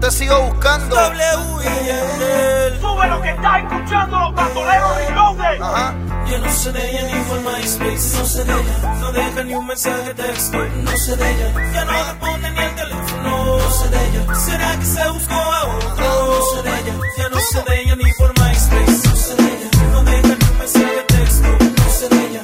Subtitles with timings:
[0.00, 0.96] te sigo buscando.
[0.96, 5.62] W Sube lo que está escuchando los bandoleros reloaded.
[5.62, 5.94] Ajá.
[6.26, 8.94] Ya no se de ella ni por MySpace, no se de ella.
[9.00, 11.72] No deja ni un mensaje texto, no se de ella.
[11.72, 14.34] Ya no responde ni el teléfono, no se de ella.
[14.34, 15.90] ¿Será que se buscó a otro?
[15.98, 16.94] No se de ella.
[17.18, 19.68] Ya no se de ella ni por MySpace, no se de ella.
[19.92, 22.42] No deja ni un mensaje texto, no se de ella.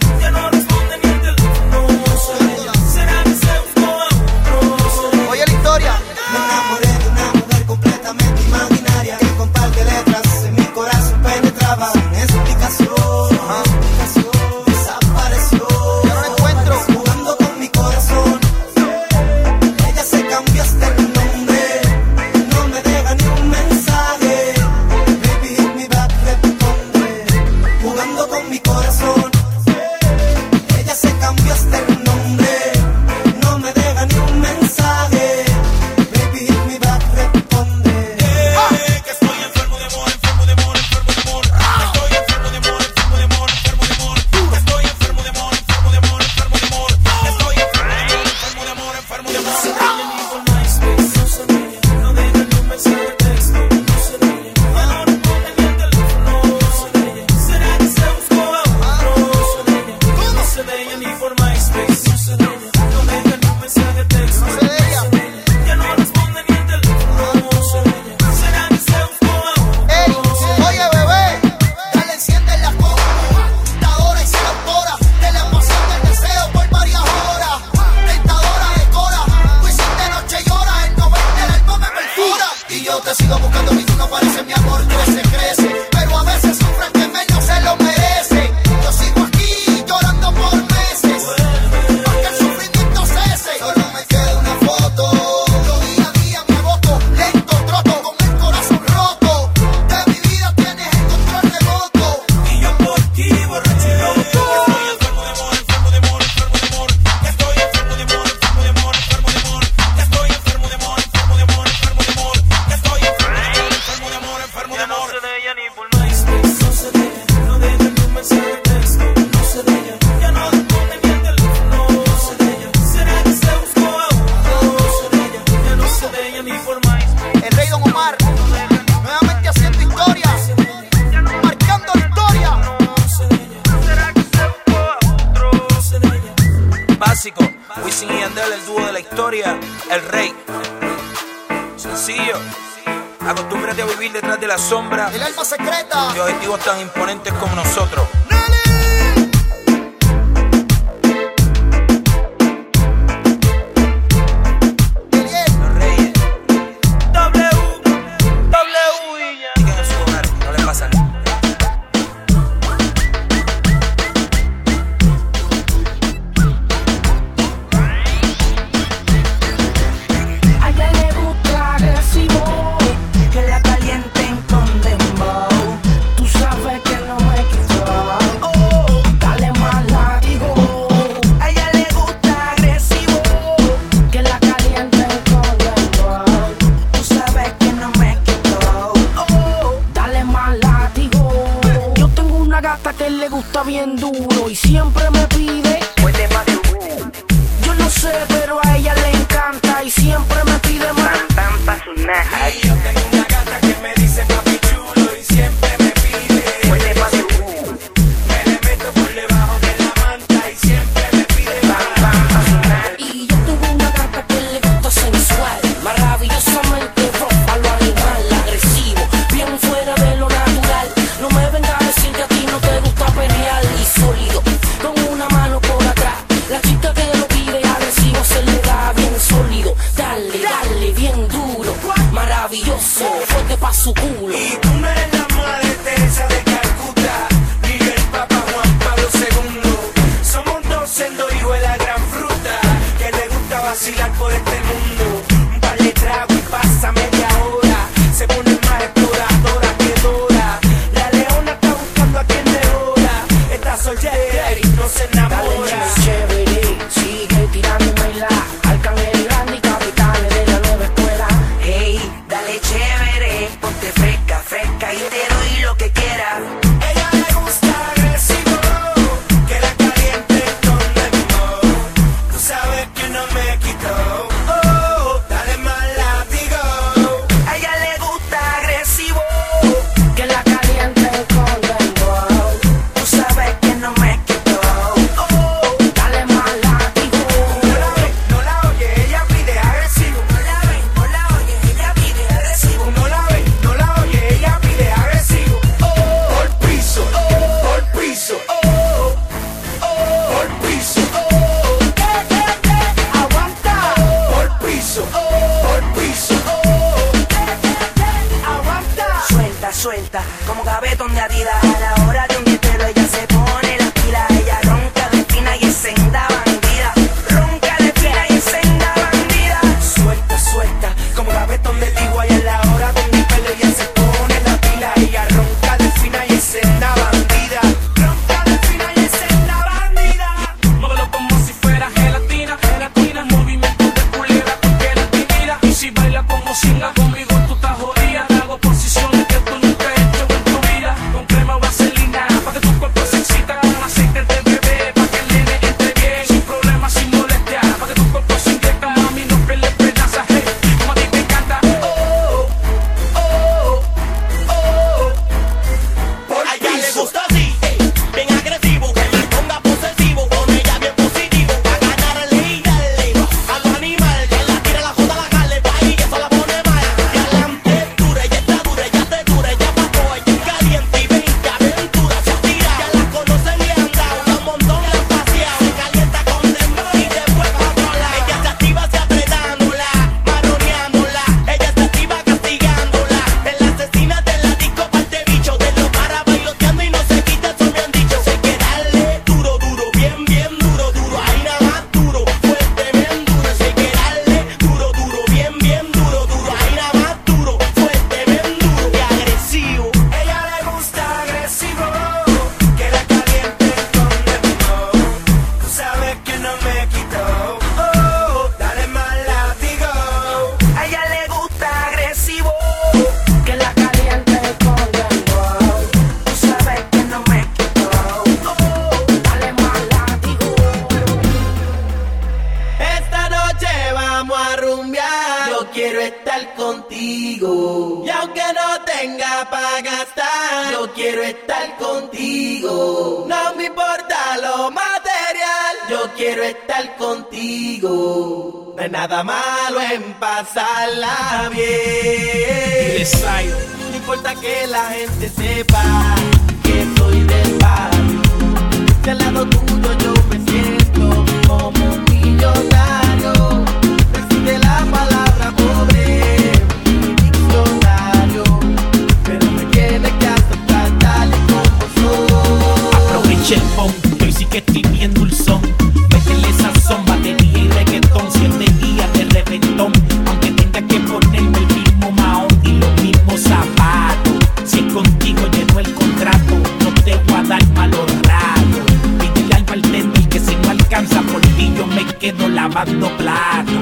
[482.77, 483.73] mamando plato.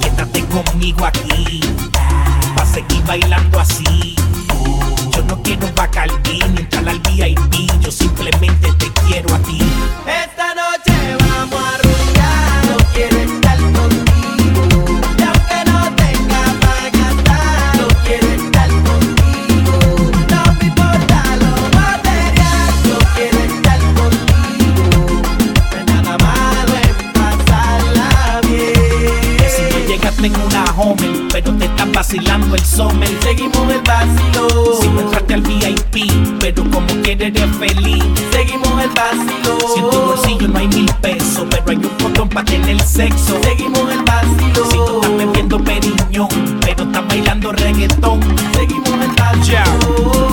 [0.00, 1.60] Quédate conmigo aquí,
[2.54, 4.16] pa' seguir bailando así.
[5.14, 9.58] Yo no quiero un Bacardi ni entrar al VIP, yo simplemente te quiero a ti.
[10.06, 10.25] Eh,
[32.16, 33.08] vacilando el sommer.
[33.22, 34.78] Seguimos el vacilo.
[34.80, 38.04] Si me entraste al VIP, pero como quieres eres feliz.
[38.32, 39.58] Seguimos el vacilo.
[39.74, 43.38] Si en tu bolsillo no hay mil pesos, pero hay un botón para tener sexo.
[43.42, 44.70] Seguimos el vacilo.
[44.70, 46.28] Si tú estás bebiendo periñón,
[46.60, 48.20] pero estás bailando reggaetón.
[48.52, 49.46] Seguimos el vacilo.
[49.46, 50.25] Yeah.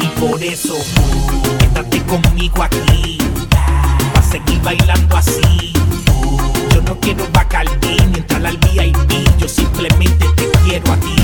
[0.00, 0.76] y por eso
[1.58, 3.18] quédate conmigo aquí.
[4.14, 5.72] Va a seguir bailando así.
[6.74, 9.38] Yo no quiero Bacardi ni entrar al VIP.
[9.38, 11.22] Yo simplemente te quiero a ti.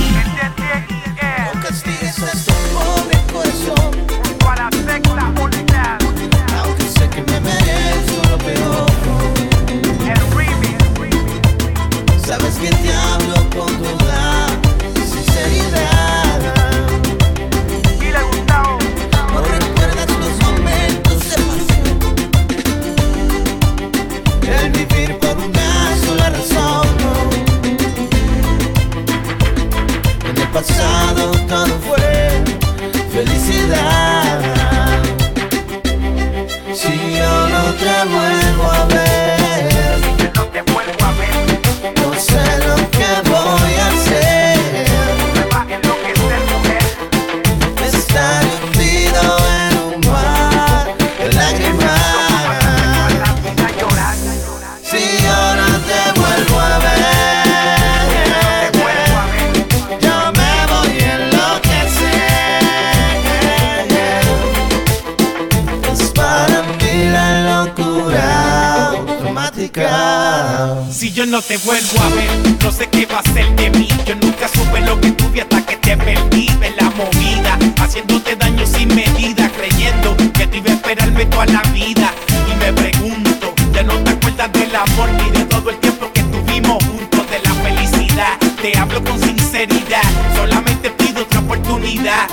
[71.18, 72.30] yo no te vuelvo a ver.
[72.62, 73.88] No sé qué va a ser de mí.
[74.06, 77.58] Yo nunca supe lo que tuve hasta que te perdí de la movida.
[77.82, 82.14] Haciéndote daño sin medida, creyendo que te iba a esperarme toda la vida.
[82.48, 86.22] Y me pregunto, ya no te acuerdas del amor ni de todo el tiempo que
[86.22, 88.38] tuvimos juntos, de la felicidad.
[88.62, 92.28] Te hablo con sinceridad, solamente pido otra oportunidad.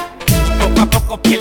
[0.59, 1.39] Poco a poco piel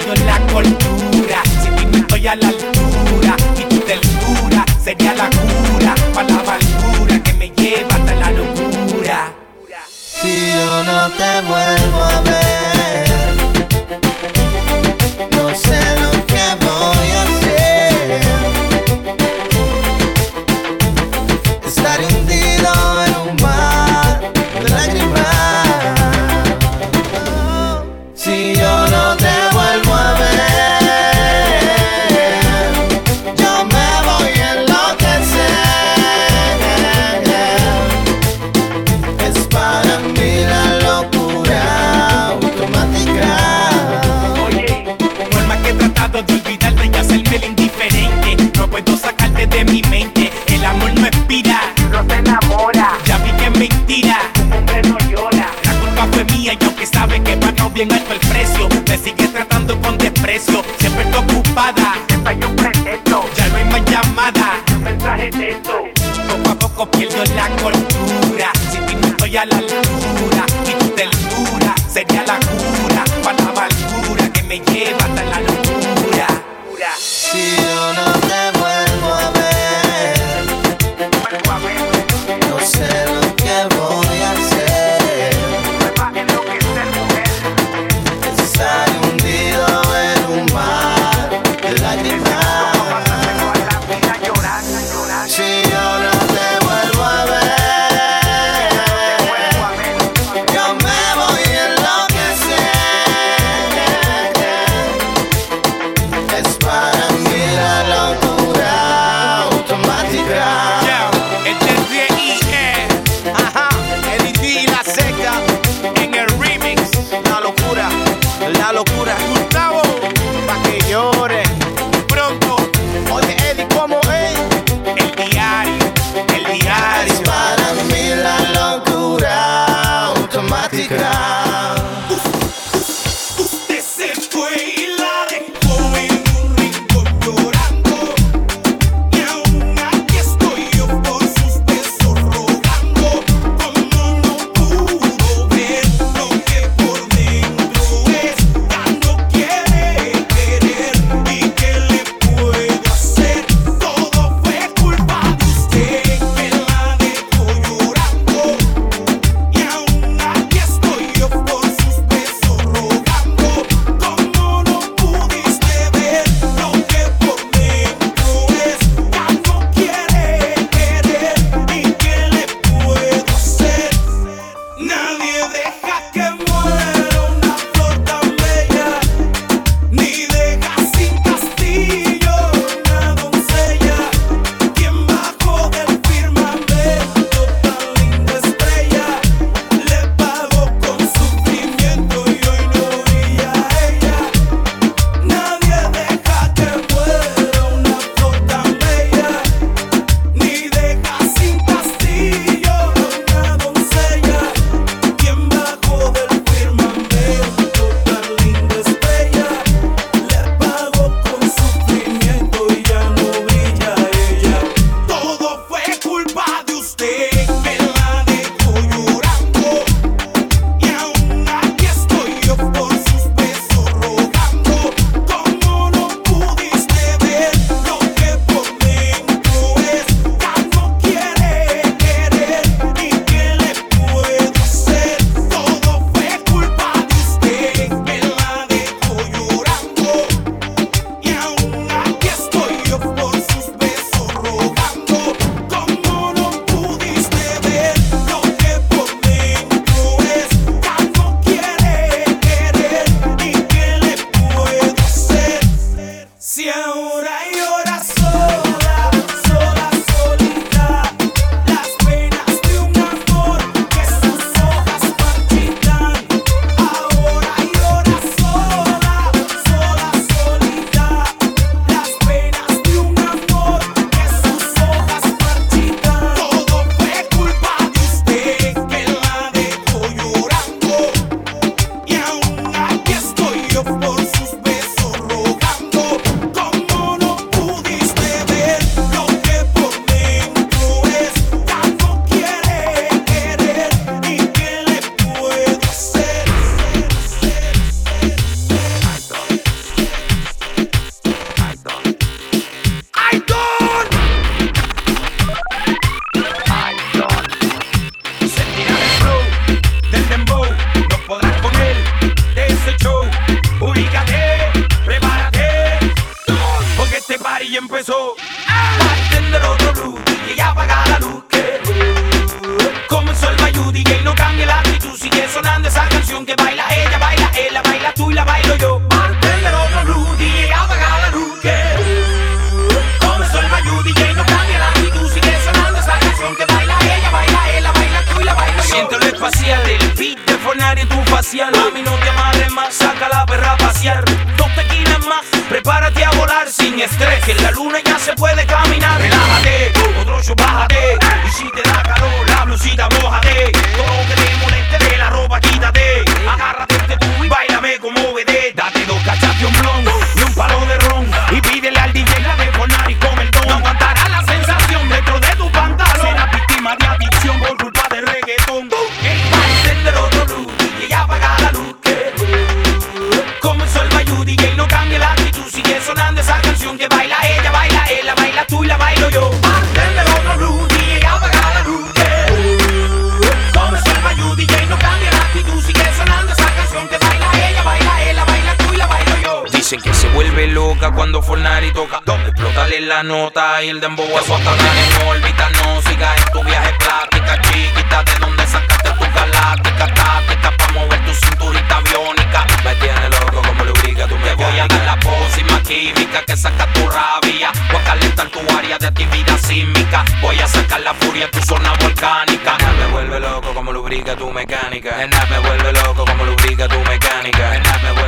[394.05, 395.71] dembow a su en órbita.
[395.71, 398.23] No sigas en tu viaje plática, chiquita.
[398.23, 400.05] ¿De dónde sacaste tu galáctica?
[400.15, 402.67] Táctica pa' mover tu cinturita biónica.
[402.85, 406.87] Me tiene loco como lubrica tu Te voy a dar la pócima química que saca
[406.93, 407.71] tu rabia.
[407.91, 410.23] Voy a calentar tu área de actividad sísmica.
[410.43, 412.77] Voy a sacar la furia en tu zona volcánica.
[412.79, 415.17] Nena, me vuelve loco como lubrica tu mecánica.
[415.17, 417.71] Nena, me vuelve loco como lubrica tu mecánica.
[417.71, 418.24] Nena, me vuelve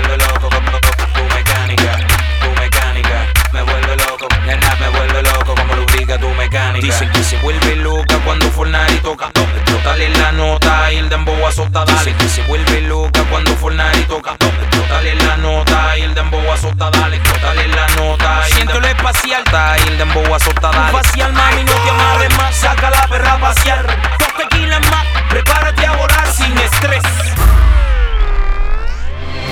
[6.17, 6.87] lubrica tu mecánica.
[6.87, 9.31] Dicen que se vuelve loca cuando Fornari toca.
[9.35, 11.99] Explótale la nota y el dembow azota, dale.
[11.99, 14.33] Dicen que se vuelve loca cuando Fornari toca.
[14.33, 17.17] Explótale la nota y el dembow azota, dale.
[17.17, 19.43] Explótale la nota y Siento lo espacial,
[19.85, 20.93] y el dembow azota, dale.
[20.93, 22.55] Facial, mami, no te amarres más.
[22.55, 23.87] Saca la perra a pasear.
[24.19, 25.07] Dos tequilas más.
[25.29, 27.03] Prepárate a volar sin estrés.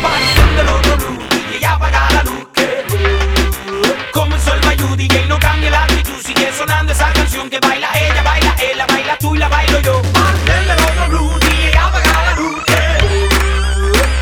[0.02, 0.98] Partiendo el otro
[1.60, 2.46] y apaga la luz.
[2.52, 2.84] que
[4.12, 5.93] Comenzó el bayou, DJ no cambia la
[6.24, 9.78] Sigue sonando esa canción que baila ella, baila él, la baila tú y la bailo
[9.80, 10.00] yo.
[10.14, 12.64] Partiendo el otro blue, DJ apaga la luz.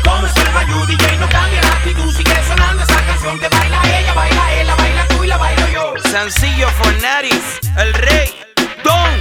[0.03, 2.13] Comenzó el bayou, DJ no cambia la actitud.
[2.13, 5.67] Sigue sonando esa canción que baila ella, baila él, la baila tú y la bailo
[5.69, 5.93] yo.
[6.11, 8.35] Sencillo Fornaris, el rey,
[8.83, 9.19] Don.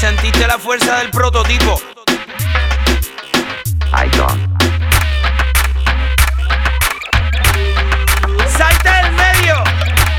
[0.00, 1.78] Sentiste la fuerza del prototipo.
[3.92, 4.57] I don't.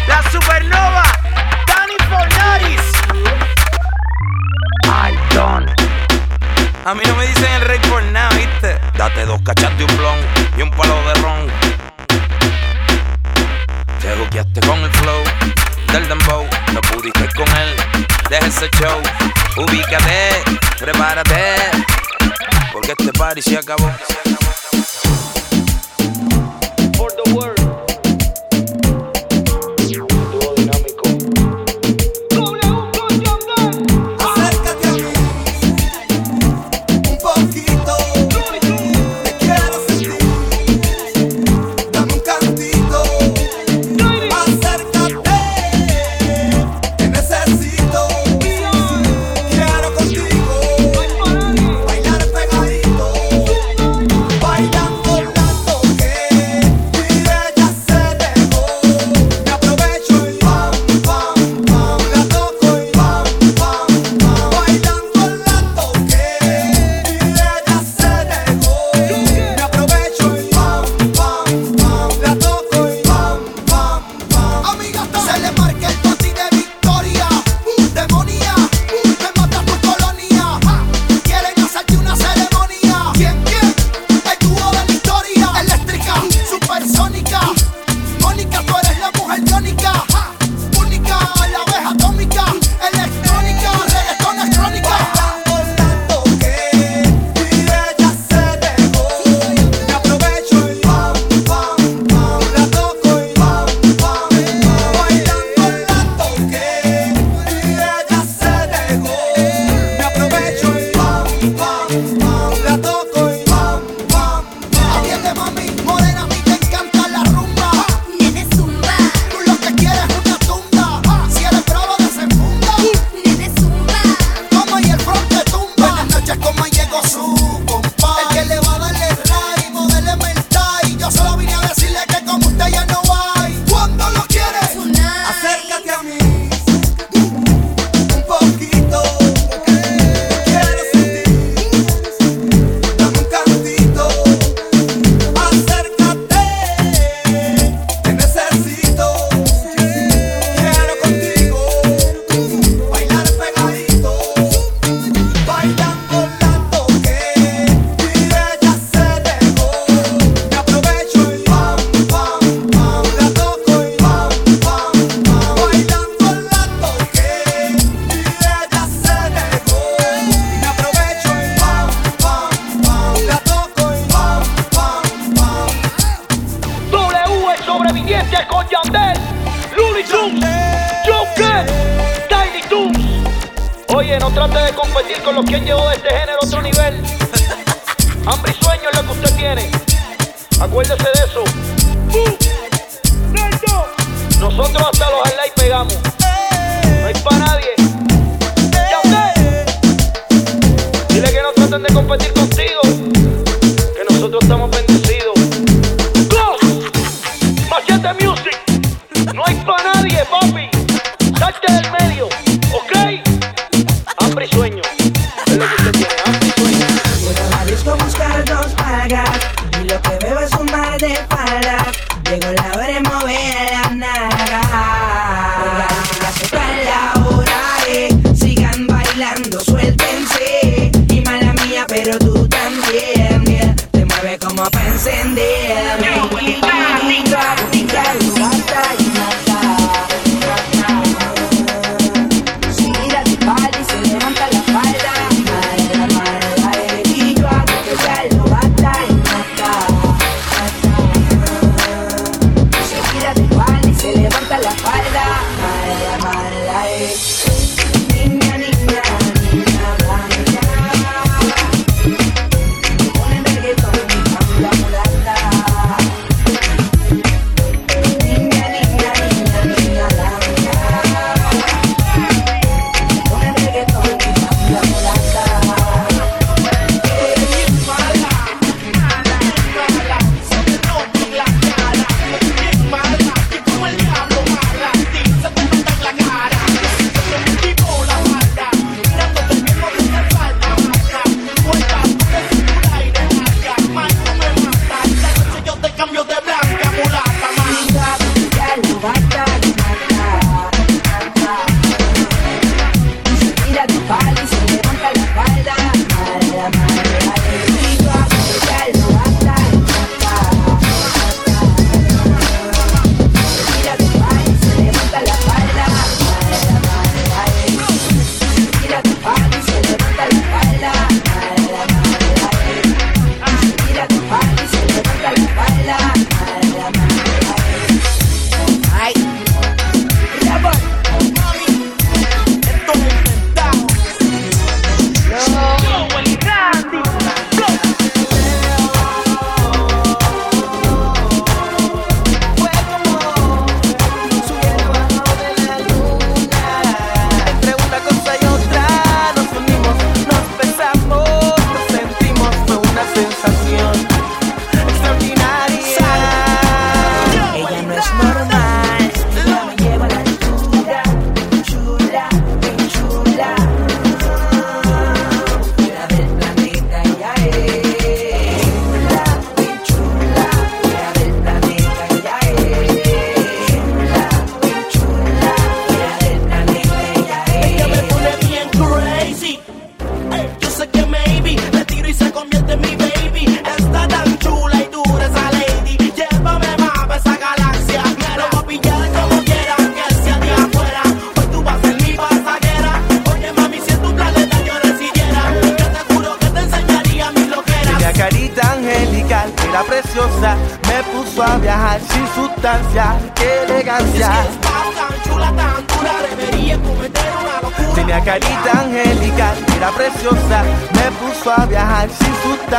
[0.09, 1.03] La supernova,
[1.67, 2.81] Danny Fornaris.
[6.85, 8.79] A mí no me dicen el rey por nada, ¿viste?
[8.97, 10.17] Date dos cachas de un blon
[10.57, 11.47] y un palo de ron.
[14.01, 15.23] Te buqueaste con el flow
[15.91, 17.75] del dembow, no pudiste con él.
[18.31, 18.99] Deja ese show,
[19.57, 20.41] ubícate,
[20.79, 21.55] prepárate,
[22.73, 23.91] porque este party se acabó.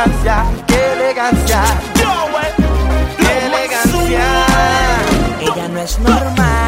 [0.03, 1.61] elegancia, qué elegancia.
[3.17, 4.45] Qué elegancia.
[5.41, 6.60] Ella no es normal.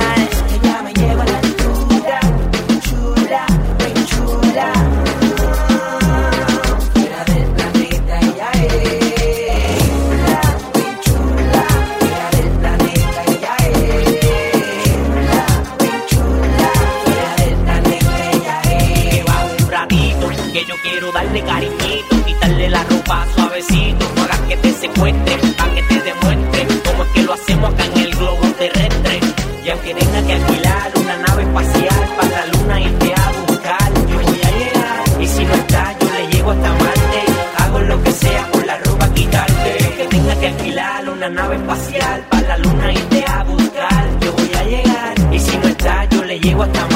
[41.34, 44.20] nave espacial, para la luna irte a buscar.
[44.22, 46.93] Yo voy a llegar y si no está, yo le llego hasta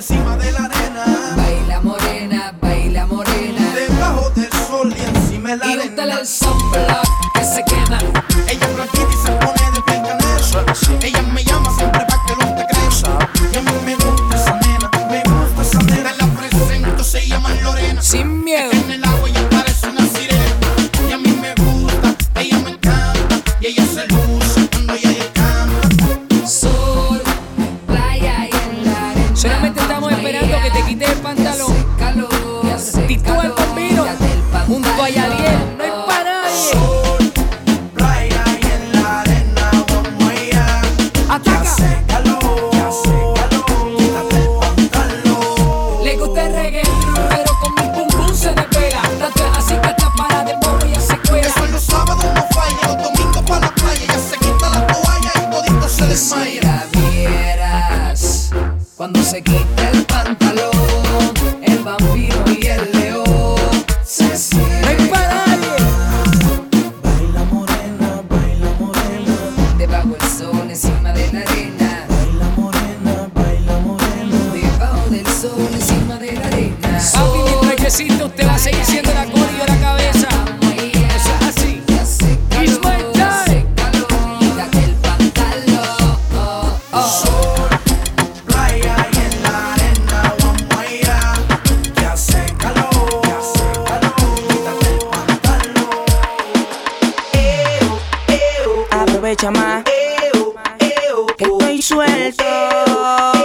[0.00, 0.69] encima de la
[101.80, 103.39] suelto.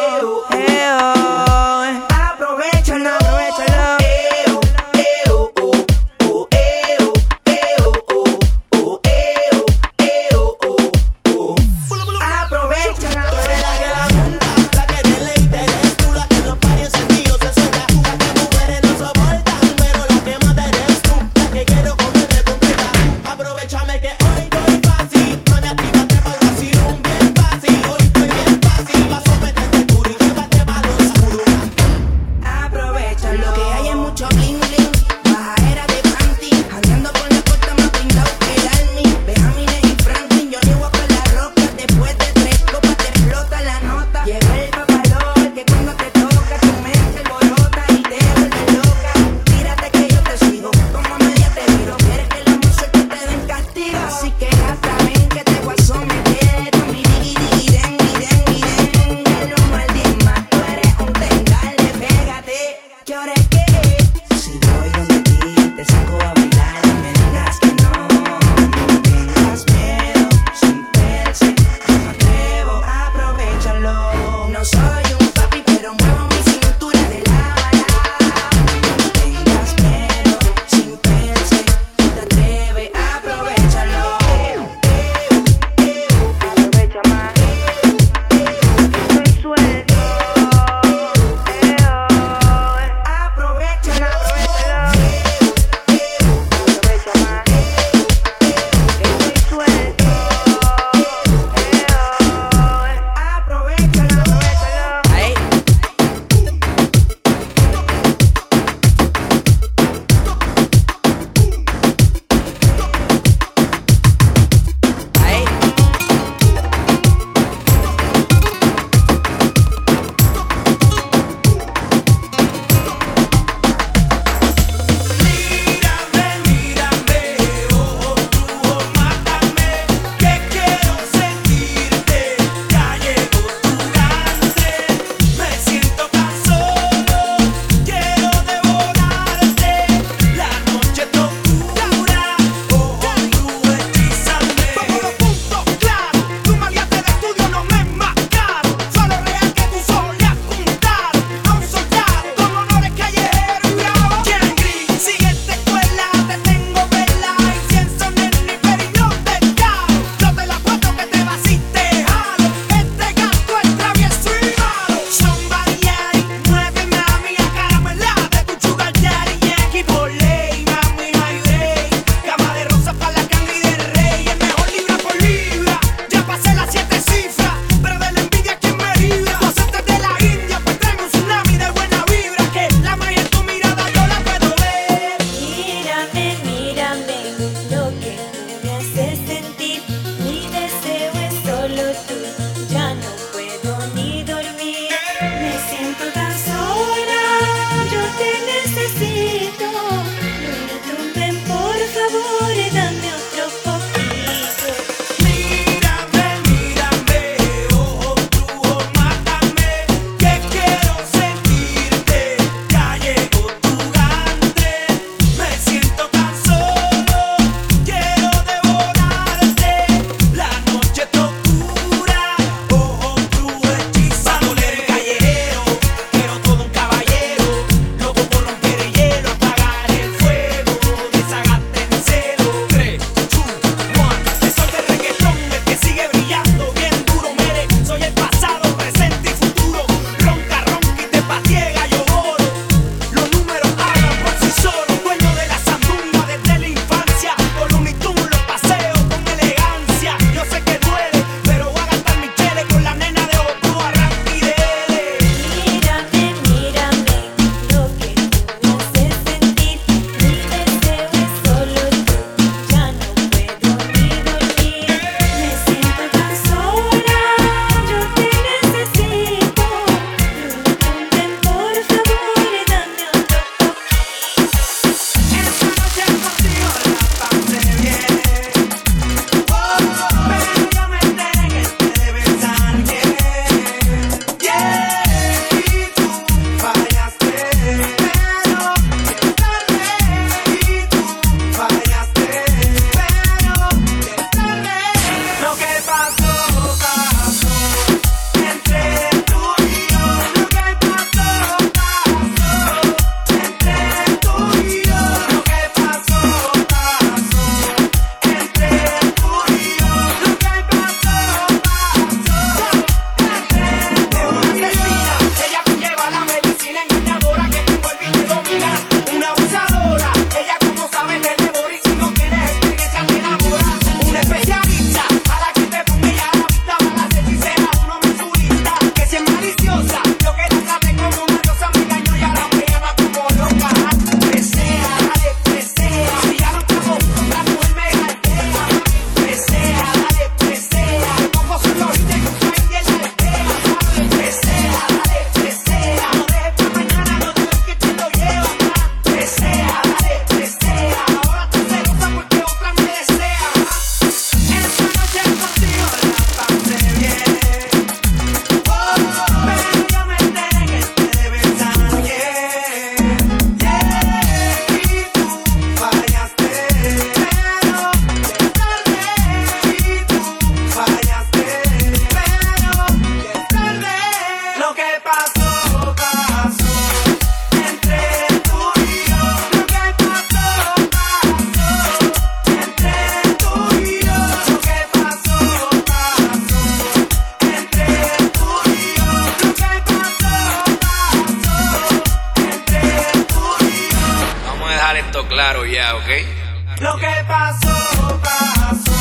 [396.86, 398.92] Lo que pasó, pasó.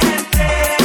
[0.00, 0.77] Entre